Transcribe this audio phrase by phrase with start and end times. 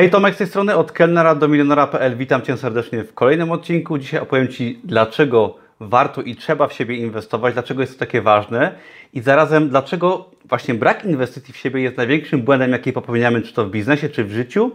[0.00, 2.16] Hej, Tomek z tej strony, od kelnera do milionera.pl.
[2.16, 3.98] Witam Cię serdecznie w kolejnym odcinku.
[3.98, 8.74] Dzisiaj opowiem Ci, dlaczego warto i trzeba w siebie inwestować, dlaczego jest to takie ważne
[9.12, 13.66] i zarazem dlaczego właśnie brak inwestycji w siebie jest największym błędem, jaki popełniamy, czy to
[13.66, 14.70] w biznesie, czy w życiu.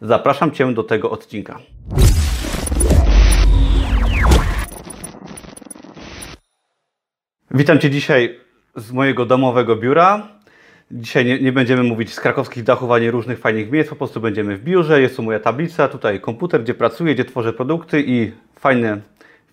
[0.00, 1.58] Zapraszam Cię do tego odcinka.
[7.50, 8.40] Witam Cię dzisiaj
[8.76, 10.28] z mojego domowego biura.
[10.90, 14.56] Dzisiaj nie, nie, będziemy mówić z krakowskich dachów ani różnych fajnych miejsc, po prostu będziemy
[14.56, 15.00] w biurze.
[15.00, 19.00] Jest tu moja tablica, tutaj komputer, gdzie pracuję, gdzie tworzę produkty i fajne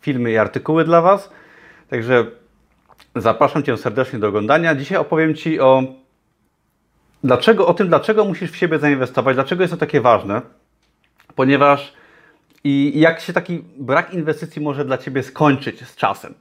[0.01, 1.29] filmy i artykuły dla Was.
[1.89, 2.25] Także
[3.15, 4.75] zapraszam Cię serdecznie do oglądania.
[4.75, 5.83] Dzisiaj opowiem Ci o,
[7.23, 10.41] dlaczego, o tym, dlaczego musisz w siebie zainwestować, dlaczego jest to takie ważne,
[11.35, 11.93] ponieważ
[12.63, 16.33] i jak się taki brak inwestycji może dla Ciebie skończyć z czasem.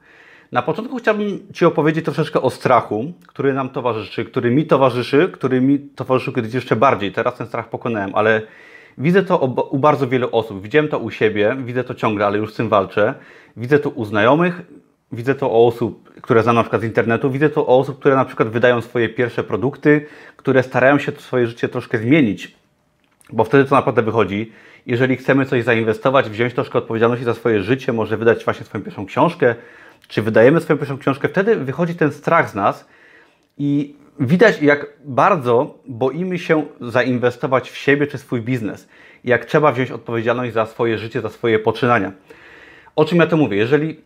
[0.55, 5.61] Na początku chciałbym Ci opowiedzieć troszeczkę o strachu, który nam towarzyszy, który mi towarzyszy, który
[5.61, 7.13] mi towarzyszył kiedyś jeszcze bardziej.
[7.13, 8.43] Teraz ten strach pokonałem, ale
[8.99, 9.39] widzę to
[9.71, 10.63] u bardzo wielu osób.
[10.63, 13.15] Widziałem to u siebie, widzę to ciągle, ale już z tym walczę.
[13.57, 14.63] Widzę to u znajomych,
[15.13, 18.16] widzę to o osób, które znam na przykład z internetu, widzę to o osób, które
[18.16, 22.55] na przykład wydają swoje pierwsze produkty, które starają się swoje życie troszkę zmienić,
[23.33, 24.52] bo wtedy to naprawdę wychodzi.
[24.87, 29.07] Jeżeli chcemy coś zainwestować, wziąć troszkę odpowiedzialności za swoje życie, może wydać właśnie swoją pierwszą
[29.07, 29.55] książkę,
[30.09, 32.88] czy wydajemy swoją pierwszą książkę, wtedy wychodzi ten strach z nas
[33.59, 38.88] i widać, jak bardzo boimy się zainwestować w siebie czy swój biznes.
[39.24, 42.13] Jak trzeba wziąć odpowiedzialność za swoje życie, za swoje poczynania.
[42.96, 43.57] O czym ja to mówię?
[43.57, 44.01] Jeżeli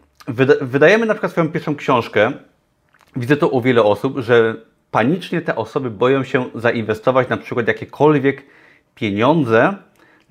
[0.60, 2.32] wydajemy na przykład swoją pierwszą książkę,
[3.16, 4.56] widzę to u wielu osób, że
[4.90, 8.42] panicznie te osoby boją się zainwestować na przykład jakiekolwiek
[8.94, 9.74] pieniądze,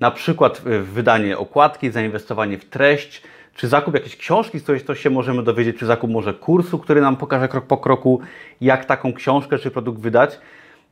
[0.00, 3.22] na przykład w wydanie okładki, zainwestowanie w treść,
[3.58, 7.00] czy zakup jakiejś książki, z której coś się możemy dowiedzieć, czy zakup może kursu, który
[7.00, 8.20] nam pokaże krok po kroku,
[8.60, 10.38] jak taką książkę czy produkt wydać.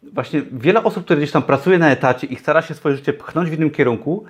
[0.02, 3.50] Właśnie wiele osób, które gdzieś tam pracuje na etacie i stara się swoje życie pchnąć
[3.50, 4.24] w innym kierunku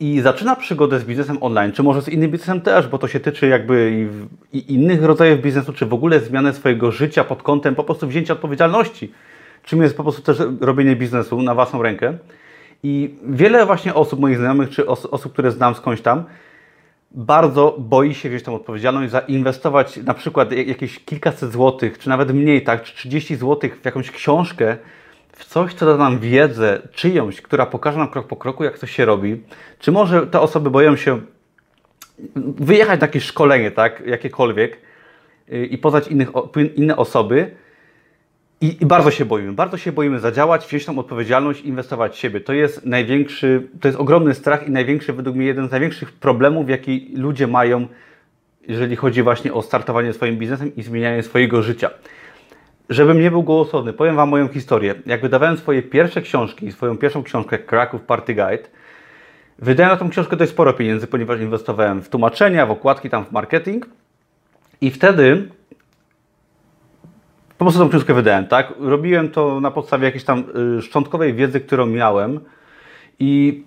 [0.00, 3.20] i zaczyna przygodę z biznesem online, czy może z innym biznesem też, bo to się
[3.20, 4.08] tyczy jakby
[4.52, 8.08] i, i innych rodzajów biznesu, czy w ogóle zmiany swojego życia pod kątem po prostu
[8.08, 9.12] wzięcia odpowiedzialności,
[9.64, 12.18] czym jest po prostu też robienie biznesu na własną rękę.
[12.82, 16.24] I wiele właśnie osób, moich znajomych, czy os osób, które znam skądś tam,
[17.10, 22.62] bardzo boi się wziąć tą odpowiedzialność, zainwestować na przykład jakieś kilkaset złotych, czy nawet mniej,
[22.62, 24.76] tak, czy 30 złotych w jakąś książkę,
[25.32, 28.86] w coś, co da nam wiedzę czyjąś, która pokaże nam krok po kroku, jak to
[28.86, 29.42] się robi.
[29.78, 31.20] Czy może te osoby boją się
[32.36, 34.78] wyjechać na jakieś szkolenie, tak, jakiekolwiek
[35.52, 36.28] y, i poznać innych,
[36.76, 37.50] inne osoby,
[38.60, 42.40] i, I, bardzo się boimy, bardzo się boimy zadziałać, wziąć tą odpowiedzialność, inwestować w siebie.
[42.40, 46.68] To jest największy, to jest ogromny strach i największy, według mnie, jeden z największych problemów,
[46.68, 47.86] jaki ludzie mają,
[48.68, 51.90] jeżeli chodzi właśnie o startowanie swoim biznesem i zmienianie swojego życia.
[52.90, 54.94] Żebym nie był gołosłowny, powiem Wam moją historię.
[55.06, 58.68] Jak wydawałem swoje pierwsze książki, swoją pierwszą książkę Kraków Party Guide,
[59.58, 63.32] wydałem na tą książkę dość sporo pieniędzy, ponieważ inwestowałem w tłumaczenia, w okładki, tam w
[63.32, 63.86] marketing.
[64.80, 65.48] I wtedy
[67.58, 68.72] po prostu tą książkę wydałem, tak?
[68.80, 70.44] Robiłem to na podstawie jakiejś tam
[70.78, 72.40] y, szczątkowej wiedzy, którą miałem
[73.18, 73.62] i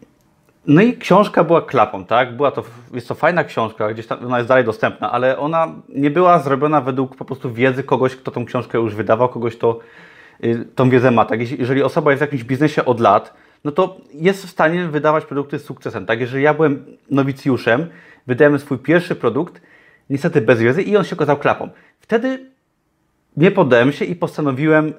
[0.68, 2.35] no i książka była klapą, tak?
[2.35, 2.63] Była to,
[2.94, 6.81] jest to fajna książka, gdzieś tam ona jest dalej dostępna, ale ona nie była zrobiona
[6.81, 9.79] według po prostu wiedzy kogoś, kto tą książkę już wydawał, kogoś, kto
[10.44, 11.59] y, tą wiedzę ma, tak?
[11.59, 15.59] Jeżeli osoba jest w jakimś biznesie od lat, no to jest w stanie wydawać produkty
[15.59, 16.19] z sukcesem, tak?
[16.19, 17.88] Jeżeli ja byłem nowicjuszem,
[18.28, 19.62] wydałem swój pierwszy produkt,
[20.09, 21.69] niestety bez wiedzy i on się okazał klapą.
[22.00, 22.50] Wtedy
[23.37, 24.93] nie poddałem się i postanowiłem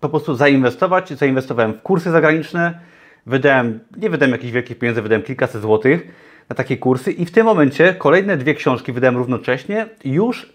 [0.00, 1.10] po prostu zainwestować.
[1.10, 2.80] Zainwestowałem w kursy zagraniczne,
[3.26, 6.06] wydałem, nie wydałem jakichś wielkich pieniędzy, wydałem kilkaset złotych
[6.48, 7.12] na takie kursy.
[7.12, 10.52] I w tym momencie kolejne dwie książki wydałem równocześnie, już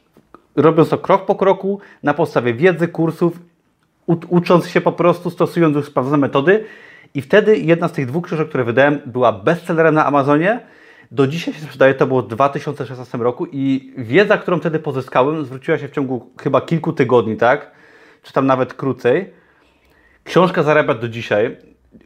[0.55, 3.39] robiąc to krok po kroku na podstawie wiedzy, kursów,
[4.07, 6.65] ucząc się po prostu, stosując już sprawdzone metody.
[7.13, 10.59] I wtedy jedna z tych dwóch książek, które wydałem była bestsellerem na Amazonie,
[11.15, 15.77] do dzisiaj się sprzedaje, to było w 2016 roku i wiedza, którą wtedy pozyskałem, zwróciła
[15.77, 17.71] się w ciągu chyba kilku tygodni, tak?
[18.23, 19.33] Czy tam nawet krócej.
[20.23, 21.57] Książka zarabia do dzisiaj.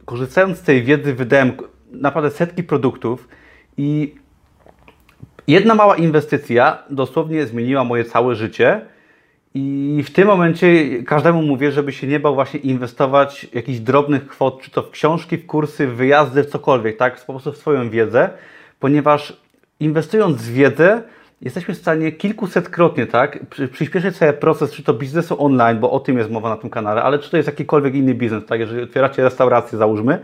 [0.04, 1.52] Korzystając z tej wiedzy, wydałem
[1.92, 3.28] naprawdę setki produktów
[3.76, 4.14] i
[5.46, 8.80] jedna mała inwestycja dosłownie zmieniła moje całe życie.
[9.54, 14.62] I w tym momencie każdemu mówię, żeby się nie bał właśnie inwestować jakichś drobnych kwot,
[14.62, 17.24] czy to w książki, w kursy, w wyjazdy, w cokolwiek, tak?
[17.24, 18.30] Po prostu w swoją wiedzę
[18.80, 19.36] ponieważ
[19.80, 21.02] inwestując w wiedzę,
[21.40, 23.38] jesteśmy w stanie kilkusetkrotnie tak,
[23.72, 27.02] przyspieszyć sobie proces, czy to biznesu online, bo o tym jest mowa na tym kanale,
[27.02, 30.18] ale czy to jest jakikolwiek inny biznes, tak, jeżeli otwieracie restaurację, załóżmy,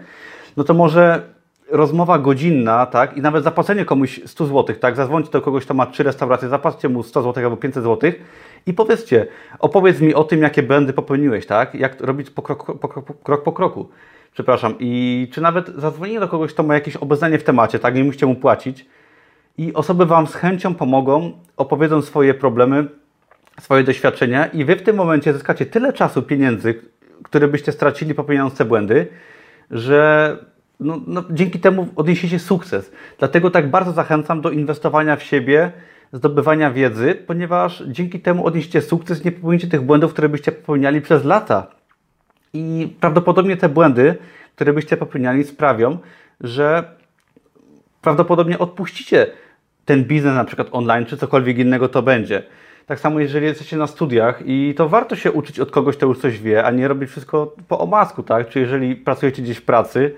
[0.57, 1.23] no to może
[1.71, 5.87] rozmowa godzinna, tak, i nawet zapłacenie komuś 100 zł, tak, zadzwońcie do kogoś, kto ma
[5.87, 8.13] trzy restauracje, zapłaccie mu 100 zł albo 500 zł
[8.67, 9.27] i powiedzcie,
[9.59, 13.43] opowiedz mi o tym, jakie błędy popełniłeś, tak, jak robić po krok po, krok, krok
[13.43, 13.89] po kroku.
[14.37, 18.05] Przepraszam, i czy nawet zadzwonienie do kogoś, kto ma jakieś obeznanie w temacie, tak, nie
[18.05, 18.87] musicie mu płacić
[19.59, 22.89] i osoby Wam z chęcią pomogą, opowiedzą swoje problemy,
[23.61, 26.83] swoje doświadczenia i Wy w tym momencie zyskacie tyle czasu, pieniędzy,
[27.23, 29.07] które byście stracili popełniając te błędy,
[29.71, 30.37] że
[30.81, 32.93] no, no, dzięki temu odniesiecie sukces.
[33.19, 35.73] Dlatego tak bardzo zachęcam do inwestowania w siebie,
[36.13, 41.25] zdobywania wiedzy, ponieważ dzięki temu odniesiecie sukces, nie popełnicie tych błędów, które byście popełniali przez
[41.25, 41.77] lata.
[42.57, 44.15] I prawdopodobnie te błędy,
[44.55, 45.99] które byście popełniali, sprawią,
[46.41, 46.85] że
[48.03, 49.27] prawdopodobnie odpuścicie
[49.85, 52.43] ten biznes na przykład online, czy cokolwiek innego to będzie.
[52.87, 56.19] Tak samo jeżeli jesteście na studiach i to warto się uczyć od kogoś, kto już
[56.19, 58.49] coś wie, a nie robić wszystko po omacku, tak?
[58.49, 60.15] Czy jeżeli pracujecie gdzieś w pracy,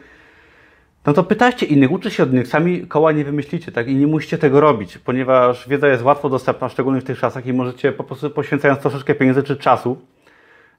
[1.07, 3.89] no to pytajcie innych, uczcie się od innych, sami koła nie wymyślicie, tak?
[3.89, 7.53] I nie musicie tego robić, ponieważ wiedza jest łatwo dostępna, szczególnie w tych czasach i
[7.53, 9.99] możecie po prostu poświęcając troszeczkę pieniędzy czy czasu,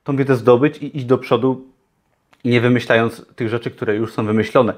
[0.09, 1.65] tą wiedzę zdobyć i iść do przodu,
[2.45, 4.73] nie wymyślając tych rzeczy, które już są wymyślone.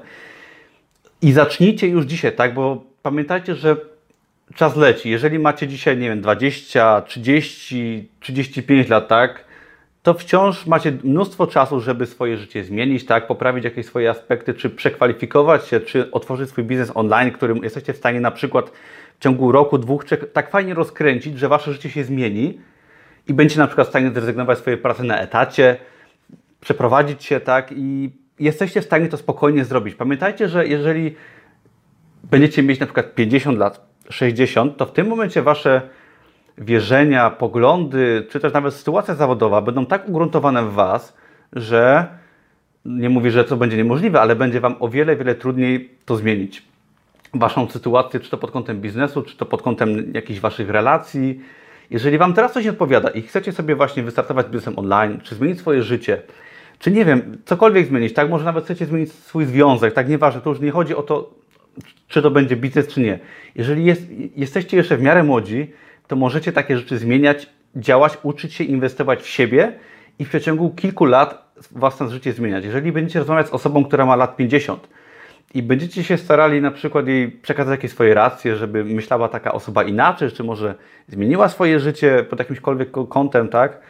[1.22, 2.54] I zacznijcie już dzisiaj, tak?
[2.54, 3.76] Bo pamiętajcie, że
[4.54, 5.10] czas leci.
[5.10, 9.44] Jeżeli macie dzisiaj, nie wiem, 20, 30, 35 lat, tak?
[10.02, 13.26] To wciąż macie mnóstwo czasu, żeby swoje życie zmienić, tak?
[13.26, 17.96] Poprawić jakieś swoje aspekty, czy przekwalifikować się, czy otworzyć swój biznes online, którym jesteście w
[17.96, 18.72] stanie na przykład
[19.18, 22.58] w ciągu roku, dwóch, trzech tak fajnie rozkręcić, że wasze życie się zmieni
[23.28, 25.76] i będziecie na przykład w stanie zrezygnować z swojej pracy na etacie,
[26.60, 27.72] przeprowadzić się, tak?
[27.76, 29.94] I jesteście w stanie to spokojnie zrobić.
[29.94, 31.16] Pamiętajcie, że jeżeli
[32.24, 35.82] będziecie mieć na przykład 50 lat, 60, to w tym momencie wasze
[36.58, 41.16] wierzenia, poglądy, czy też nawet sytuacja zawodowa będą tak ugruntowane w was,
[41.52, 42.06] że
[42.84, 46.62] nie mówię, że to będzie niemożliwe, ale będzie wam o wiele, wiele trudniej to zmienić.
[47.34, 51.40] Waszą sytuację, czy to pod kątem biznesu, czy to pod kątem jakichś waszych relacji.
[51.92, 55.58] Jeżeli wam teraz coś nie odpowiada i chcecie sobie właśnie wystartować biznesem online, czy zmienić
[55.58, 56.22] swoje życie,
[56.78, 58.30] czy nie wiem, cokolwiek zmienić, tak?
[58.30, 60.08] Może nawet chcecie zmienić swój związek, tak?
[60.08, 61.34] Nieważne, to już nie chodzi o to,
[62.08, 63.18] czy to będzie biznes, czy nie.
[63.54, 64.02] Jeżeli jest,
[64.36, 65.70] jesteście jeszcze w miarę młodzi,
[66.06, 67.46] to możecie takie rzeczy zmieniać,
[67.76, 69.72] działać, uczyć się inwestować w siebie
[70.18, 72.64] i w przeciągu kilku lat własne życie zmieniać.
[72.64, 74.88] Jeżeli będziecie rozmawiać z osobą, która ma lat 50
[75.54, 79.82] i będziecie się starali na przykład jej przekazać jakieś swoje racje, żeby myślała taka osoba
[79.82, 80.74] inaczej, czy może
[81.08, 83.80] zmieniła swoje życie pod jakimśkolwiek kątem, tak?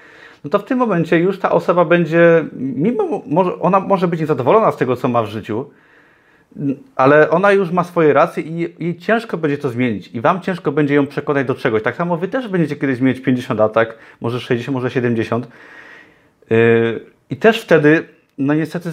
[0.44, 4.72] No to w tym momencie już ta osoba będzie, mimo, może, ona może być niezadowolona
[4.72, 5.70] z tego, co ma w życiu,
[6.96, 10.72] ale ona już ma swoje racje i jej ciężko będzie to zmienić i Wam ciężko
[10.72, 11.82] będzie ją przekonać do czegoś.
[11.82, 13.98] Tak samo Wy też będziecie kiedyś mieć 50 lat, tak?
[14.20, 15.48] może 60, może 70
[16.50, 16.56] yy,
[17.30, 18.08] i też wtedy,
[18.38, 18.90] no niestety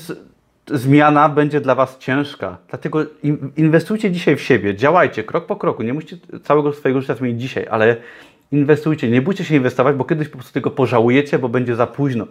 [0.74, 2.58] zmiana będzie dla Was ciężka.
[2.70, 3.06] Dlatego
[3.58, 5.84] inwestujcie dzisiaj w siebie, działajcie krok po kroku.
[5.84, 7.98] Nie musicie całego swojego życia zmienić dzisiaj, ale
[8.52, 9.10] inwestujcie.
[9.10, 12.28] Nie bójcie się inwestować, bo kiedyś po prostu tego pożałujecie, bo będzie za późno.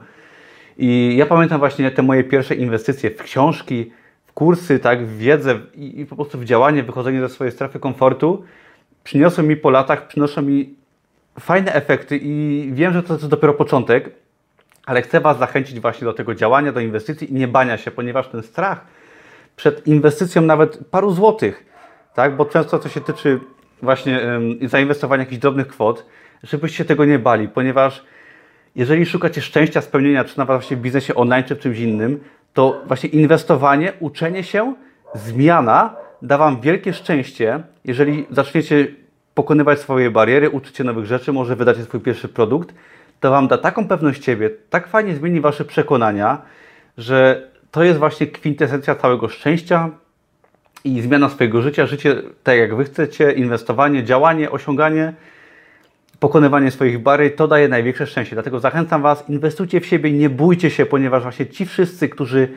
[0.78, 3.92] I ja pamiętam właśnie te moje pierwsze inwestycje w książki,
[4.34, 8.44] kursy, tak, w wiedzę i, i, po prostu w działanie, wychodzenie ze swojej strefy komfortu
[9.04, 10.74] przyniosły mi po latach, przynoszą mi
[11.40, 14.10] fajne efekty i wiem, że to jest dopiero początek,
[14.88, 18.28] ale chcę Was zachęcić właśnie do tego działania, do inwestycji i nie bania się, ponieważ
[18.28, 18.80] ten strach
[19.56, 21.66] przed inwestycją nawet paru złotych,
[22.14, 23.40] tak, bo często to się tyczy
[23.82, 24.20] właśnie
[24.62, 26.06] zainwestowania jakichś drobnych kwot,
[26.42, 28.04] żebyście tego nie bali, ponieważ
[28.76, 32.20] jeżeli szukacie szczęścia, spełnienia, czy nawet właśnie w biznesie online, czy w czymś innym,
[32.54, 34.74] to właśnie inwestowanie, uczenie się,
[35.14, 38.86] zmiana da Wam wielkie szczęście, jeżeli zaczniecie
[39.34, 42.74] pokonywać swoje bariery, uczycie nowych rzeczy, może wydacie swój pierwszy produkt,
[43.20, 46.42] to Wam da taką pewność siebie, tak fajnie zmieni Wasze przekonania,
[46.98, 49.90] że to jest właśnie kwintesencja całego szczęścia
[50.84, 55.12] i zmiana swojego życia, życie tak jak Wy chcecie, inwestowanie, działanie, osiąganie
[56.20, 58.36] pokonywanie swoich barier, to daje największe szczęście.
[58.36, 62.48] Dlatego zachęcam Was, inwestujcie w siebie, nie bójcie się, ponieważ właśnie ci wszyscy, którzy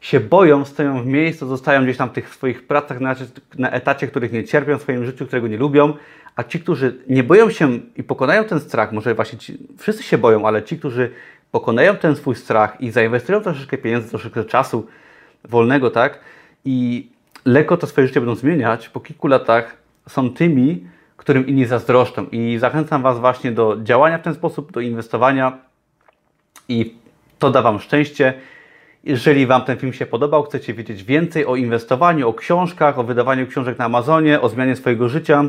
[0.00, 3.14] się boją, stoją w miejscu, zostają gdzieś tam w tych swoich pracach na,
[3.58, 5.94] na etacie, których nie cierpią w swoim życiu, którego nie lubią,
[6.38, 10.18] a ci, którzy nie boją się i pokonają ten strach, może właśnie ci, wszyscy się
[10.18, 11.10] boją, ale ci, którzy
[11.50, 14.86] pokonają ten swój strach i zainwestują troszeczkę pieniędzy, troszeczkę czasu
[15.44, 16.20] wolnego, tak,
[16.64, 17.08] i
[17.44, 19.76] lekko to swoje życie będą zmieniać, po kilku latach
[20.08, 20.84] są tymi,
[21.16, 22.26] którym inni zazdroszczą.
[22.32, 25.58] I zachęcam Was właśnie do działania w ten sposób, do inwestowania
[26.68, 26.94] i
[27.38, 28.34] to da Wam szczęście.
[29.04, 33.46] Jeżeli Wam ten film się podobał, chcecie wiedzieć więcej o inwestowaniu, o książkach, o wydawaniu
[33.46, 35.44] książek na Amazonie, o zmianie swojego życia,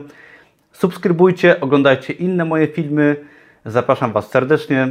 [0.72, 3.26] subskrybujcie, oglądajcie inne moje filmy.
[3.66, 4.88] Zapraszam Was serdecznie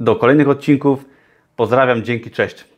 [0.00, 1.04] do kolejnych odcinków.
[1.56, 2.71] Pozdrawiam, dzięki, cześć.